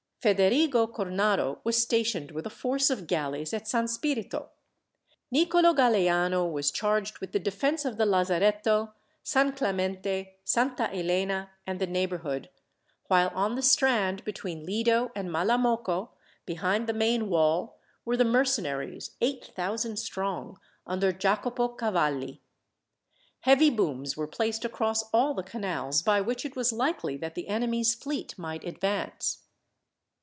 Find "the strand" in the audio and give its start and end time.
13.55-14.23